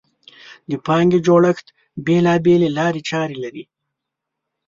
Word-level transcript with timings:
د 0.69 0.71
پانګې 0.85 1.19
جوړښت 1.27 1.67
بېلابېلې 2.05 2.69
لارې 2.77 3.01
چارې 3.09 3.35
لري. 3.43 3.63